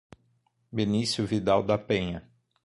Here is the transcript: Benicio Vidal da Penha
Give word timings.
Benicio 0.71 1.25
Vidal 1.27 1.61
da 1.63 1.77
Penha 1.77 2.27